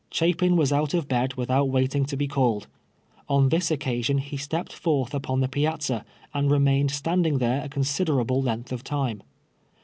[0.09, 2.65] Chapin was out of bed without waiting to be called.
[3.29, 8.41] On this occasion, he stepped forth upon the piazza, and remained standing there a considerable
[8.41, 9.21] length of time.